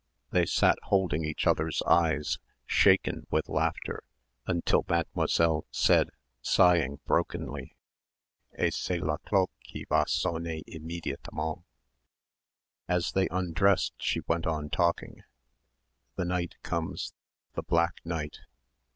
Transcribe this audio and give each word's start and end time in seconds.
They 0.31 0.47
sat 0.47 0.79
holding 0.85 1.23
each 1.23 1.45
other's 1.45 1.83
eyes, 1.83 2.39
shaken 2.65 3.27
with 3.29 3.47
laughter, 3.47 4.01
until 4.47 4.83
Mademoiselle 4.89 5.67
said, 5.69 6.09
sighing 6.41 6.99
brokenly, 7.05 7.75
"Et 8.57 8.73
c'est 8.73 8.97
la 8.97 9.17
cloche 9.17 9.51
qui 9.63 9.85
va 9.87 10.05
sonner 10.07 10.61
immédiatement." 10.67 11.63
As 12.87 13.11
they 13.11 13.27
undressed, 13.29 13.93
she 13.99 14.21
went 14.21 14.47
on 14.47 14.71
talking 14.71 15.21
"the 16.15 16.25
night 16.25 16.55
comes... 16.63 17.13
the 17.53 17.61
black 17.61 17.97
night 18.03 18.39